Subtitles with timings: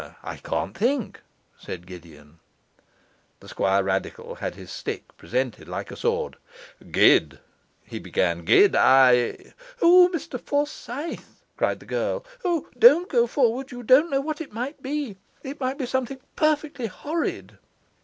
[0.23, 1.21] 'I can't think,'
[1.59, 2.39] said Gideon.
[3.39, 6.37] The Squirradical had his stick presented like a sword.
[6.89, 7.37] 'Gid,'
[7.83, 9.53] he began, 'Gid, I'
[9.83, 12.25] 'O Mr Forsyth!' cried the girl.
[12.43, 16.19] 'O don't go forward, you don't know what it might be it might be something
[16.35, 17.59] perfectly horrid.